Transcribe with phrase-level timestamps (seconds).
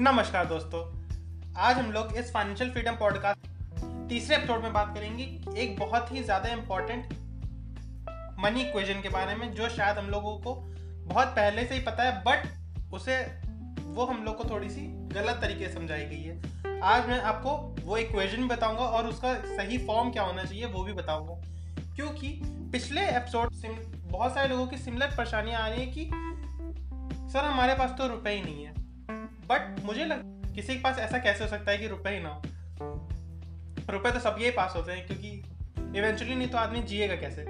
[0.00, 0.80] नमस्कार दोस्तों,
[1.56, 3.48] आज हम लोग इस फाइनेंशियल फ्रीडम पॉडकास्ट
[4.08, 5.24] तीसरे एपिसोड में बात करेंगे
[5.56, 7.12] एक बहुत ही ज़्यादा इम्पोर्टेंट
[8.38, 10.54] मनी इक्वेशन के बारे में, जो शायद हम लोगों को
[11.08, 13.18] बहुत पहले से ही पता है बट उसे
[13.82, 17.56] वो हम लोग को थोड़ी सी गलत तरीके से समझाई गई है। आज मैं आपको
[17.84, 21.34] वो इक्वेशन बताऊँगा और उसका सही फॉर्म क्या होना चाहिए, वो भी बताऊँगा।
[21.94, 22.40] क्योंकि
[22.72, 23.54] पिछले एपिसोड
[24.10, 26.10] बहुत सारे लोगों की सिमिलर परेशानियाँ आ रही है कि,
[27.32, 28.79] सर, हमारे पास तो रुपए ही नहीं है।
[29.50, 30.22] बट मुझे लग,
[30.54, 32.42] किसी के पास ऐसा कैसे हो सकता है कि रुपए ही ना हो?
[33.90, 37.44] रुपए तो सबके पास होते हैं, क्योंकि इवेंचुअली नहीं तो आदमी जिएगा कैसे?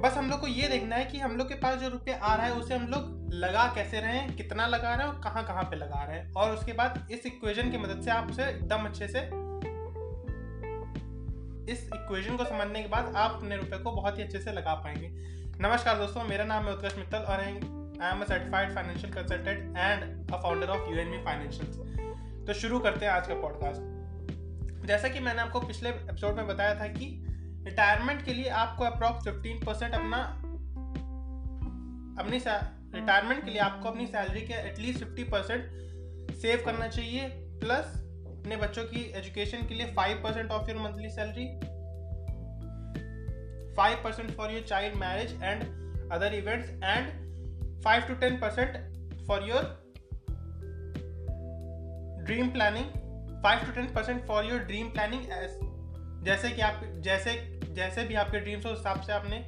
[0.00, 2.34] बस हम लोग को ये देखना है कि हम लोग के पास जो रुपये आ
[2.34, 5.44] रहा है, उसे हम लोग लगा कैसे रहे हैं, कितना लगा रहे हैं और कहाँ
[5.46, 8.44] कहाँ पे लगा रहे हैं। और उसके बाद इस इक्वेशन की मदद से आप उसे
[8.44, 9.18] एकदम अच्छे से,
[11.72, 14.74] इस इक्वेशन को समझने के बाद आप अपने रुपए को बहुत ही अच्छे से लगा
[14.74, 15.08] पाएँगे।
[15.62, 17.40] नमस्कार दोस्तों, मेरा नाम है उत्कर्ष मित्तल और
[18.02, 22.52] I am a certified financial consultant and a founder of you and me financial तो
[22.52, 26.86] शुरू करते हैं आज का पॉडकास्ट जैसा कि मैंने आपको पिछले एपिसोड में बताया था
[26.86, 27.24] कि
[27.64, 30.22] रिटायरमेंट के लिए आपको अप्रॉक्स फिफ्टीन परसेंट अपना,
[32.22, 32.38] अपनी
[33.00, 37.94] रिटायरमेंट के लिए आपको अपनी सैलरी के एटलीस्ट फिफ्टी परसेंट सेव करना चाहिए प्लस
[38.38, 41.46] अपने बच्चों की एजुकेशन के लिए five percent of your monthly salary
[43.76, 45.62] five percent for your child marriage and
[46.12, 47.27] other events and
[47.86, 48.78] 5 to 10 percent
[49.26, 49.62] for your
[52.24, 52.84] dream planning
[53.42, 55.22] 5 to 10 percent for your dream planning
[56.24, 59.46] जैसे कि आप, जैसे जैसे भी आपके ड्रीम्स हो, उस हिसाब से आपने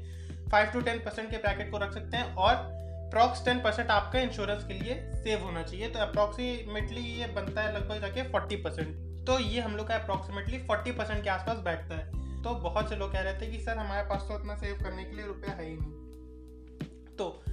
[0.51, 4.21] 5 टू 10 परसेंट के पैकेट को रख सकते हैं और अप्रॉक्स 10 परसेंट आपका
[4.21, 9.27] इंश्योरेंस के लिए सेव होना चाहिए। तो अप्रॉक्सीमेटली ये बनता है लगभग जाके 40 परसेंट।
[9.27, 12.07] तो ये हम लोग का अप्रॉक्सीमेटली 40 परसेंट के आसपास बैठता है।
[12.43, 15.05] तो बहुत से लोग कह रहे थे कि, सर, हमारे पास तो उतना सेव करने
[15.05, 15.93] के लिए रुपया है ही नहीं।
[17.17, 17.45] तो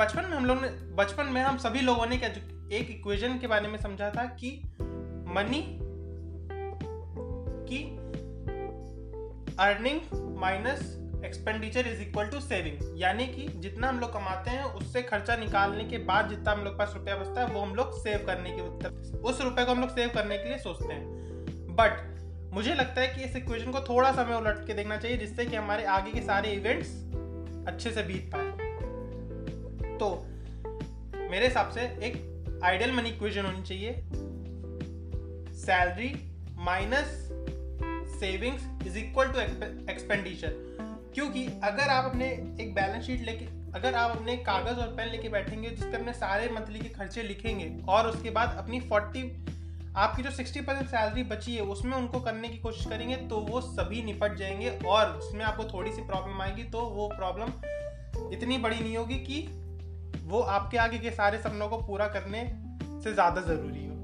[0.00, 3.68] बचपन में हम लोग ने, बचपन में हम सभी लोगों ने एक इक्वेशन के बारे
[3.68, 4.50] में समझा था कि
[5.28, 5.60] मनी
[7.68, 7.80] की
[9.58, 10.00] earning
[10.38, 10.80] minus
[11.24, 15.84] expenditure is equal to saving यानी कि जितना हम लोग कमाते हैं, उससे खर्चा निकालने
[15.84, 19.18] के बाद जितना हम लोग पास रुपया बचता है, वो हम लोग सेव करने के
[19.18, 21.04] उस रुपए को हम लोग सेव करने के लिए सोचते हैं।
[21.76, 25.16] बट मुझे लगता है कि इस इक्वेशन को थोड़ा सा हमें उलट के देखना चाहिए,
[25.16, 26.88] जिससे कि हमारे आगे के सारे इवेंट्स
[27.68, 28.59] अच्छे से बीत पाए।
[30.00, 30.08] तो
[31.30, 33.92] मेरे हिसाब से एक आइडियल मनी इक्वेशन होनी चाहिए।
[35.56, 36.12] Salary
[36.58, 37.06] minus
[38.20, 39.40] savings is equal to
[39.92, 40.54] expenditure
[41.14, 42.26] क्योंकि अगर आप अपने
[42.60, 43.44] एक बैलेंस शीट लेके,
[43.74, 47.22] अगर आप अपने कागज़ और पेन लेके बैठेंगे जिस पर अपने सारे मंथली के खर्चे
[47.22, 49.22] लिखेंगे, और उसके बाद अपनी फोर्टी
[49.96, 53.60] आपकी जो सिक्सटी परसेंट सैलरी बची है, उसमें उनको करने की कोशिश करेंगे तो वो
[53.60, 58.80] सभी निपट जाएँगे, और उसमें आपको थोड़ी सी प्रॉब्लम आएगी तो वो प्रॉब्लम इतनी बड़ी
[58.80, 59.59] नहीं होगी कि
[60.24, 62.44] वो आपके आगे के सारे सपनों को पूरा करने
[63.04, 63.94] से ज़्यादा ज़रूरी हो।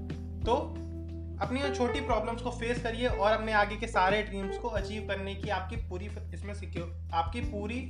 [0.44, 0.56] तो
[1.43, 5.34] अपनी छोटी प्रॉब्लम्स को फेस करिए और अपने आगे के सारे ड्रीम्स को अचीव करने
[5.34, 7.81] की आपकी पूरी इसमें सिक्योर आपकी पूरी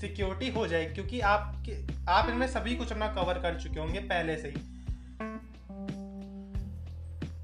[0.00, 1.76] सिक्योरिटी हो जाए क्योंकि आपके,
[2.08, 4.60] आप इनमें सभी कुछ अपना कवर कर चुके होंगे पहले से ही।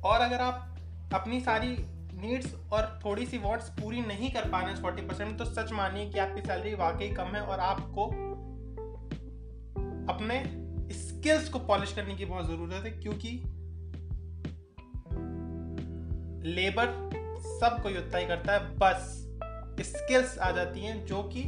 [0.04, 0.76] और अगर आप
[1.14, 1.76] अपनी सारी
[2.14, 5.72] नीड्स और थोड़ी सी वॉन्ट्स पूरी नहीं कर पा रहे हैं फोर्टी परसेंट तो सच
[5.72, 8.06] मानिए कि आपकी सैलरी वाकई कम है और आपको
[10.14, 10.42] अपने
[10.94, 13.30] स्किल्स को पॉलिश करने की बहुत ज़रूरत है, क्योंकि
[16.46, 16.86] लेबर
[17.54, 19.20] सब कोई उतना ही करता है, बस
[19.82, 21.42] स्किल्स आ जाती हैं जो कि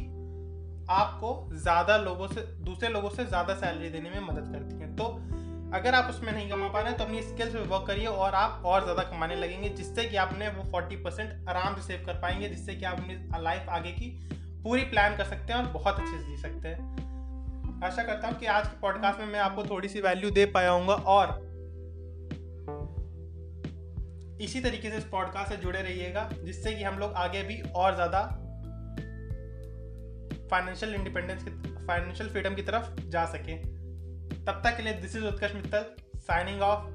[0.91, 5.05] आपको ज़्यादा लोगों से, दूसरे लोगों से ज़्यादा सैलरी देने में मदद करती हैं। तो
[5.77, 8.33] अगर आप उसमें नहीं कमा पा रहे हैं तो अपनी स्किल्स पे वर्क करिए और
[8.35, 12.21] आप और ज़्यादा कमाने लगेंगे, जिससे कि आपने वो फोर्टी परसेंट आराम से सेव कर
[12.21, 14.09] पाएँगे, जिससे कि आप अपनी लाइफ आगे की
[14.63, 17.06] पूरी प्लान कर सकते हैं और बहुत अच्छे से जी सकते हैं।
[17.83, 20.69] आशा करता हूँ कि आज के पॉडकास्ट में मैं आपको थोड़ी सी वैल्यू दे पाया
[20.71, 21.47] हूँ और
[24.41, 27.95] इसी तरीके से इस पॉडकास्ट से जुड़े रहिएगा, जिससे कि हम लोग आगे भी और
[27.95, 28.21] ज़्यादा
[30.51, 31.49] फाइनेंशियल इंडिपेंडेंस की
[31.87, 33.57] फाइनेंशियल फ्रीडम की तरफ़ जा सके।
[34.45, 35.85] तब तक के लिए this is Utkarsh Mittal
[36.17, 36.89] signing off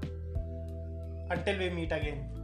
[1.32, 2.41] until we meet again